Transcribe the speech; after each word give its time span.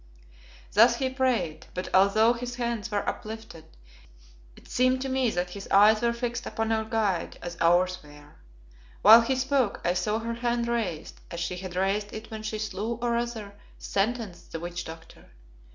Thus 0.73 0.95
he 0.95 1.11
prayed, 1.11 1.67
but 1.75 1.93
although 1.93 2.33
his 2.33 2.55
hands 2.55 2.89
were 2.89 3.07
uplifted, 3.07 3.65
it 4.55 4.67
seemed 4.67 4.99
to 5.03 5.09
me 5.09 5.29
that 5.29 5.51
his 5.51 5.67
eyes 5.69 6.01
were 6.01 6.11
fixed 6.11 6.47
upon 6.47 6.71
our 6.71 6.85
guide, 6.85 7.37
as 7.43 7.55
ours 7.61 7.99
were. 8.01 8.33
While 9.03 9.21
he 9.21 9.35
spoke, 9.35 9.79
I 9.85 9.93
saw 9.93 10.17
her 10.17 10.33
hand 10.33 10.67
raised, 10.67 11.21
as 11.29 11.39
she 11.39 11.57
had 11.57 11.75
raised 11.75 12.11
it 12.13 12.31
when 12.31 12.41
she 12.41 12.57
slew 12.57 12.95
or 12.99 13.11
rather 13.11 13.53
sentenced 13.77 14.51
the 14.51 14.59
witch 14.59 14.85
doctor. 14.85 15.29